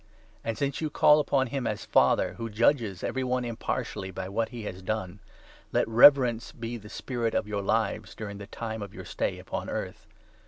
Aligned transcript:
And 0.43 0.57
since 0.57 0.81
you 0.81 0.89
call 0.89 1.19
upon 1.19 1.45
him 1.45 1.67
as' 1.67 1.85
Father,' 1.85 2.33
who 2.33 2.49
judges 2.49 3.03
every 3.03 3.23
one 3.23 3.45
impartially 3.45 4.09
by 4.09 4.29
what 4.29 4.49
he 4.49 4.63
has 4.63 4.81
done, 4.81 5.19
let 5.71 5.87
reverence 5.87 6.51
be 6.51 6.75
the 6.77 6.89
spirit 6.89 7.35
of 7.35 7.47
your 7.47 7.61
lives 7.61 8.15
during 8.15 8.39
the 8.39 8.47
time 8.47 8.81
of 8.81 8.95
your 8.95 9.05
stay 9.05 9.37
upon 9.37 9.69
earth. 9.69 10.07